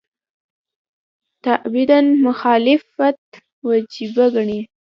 [1.45, 3.21] تعبداً مخالفت
[3.65, 4.59] وجیبه ګڼي.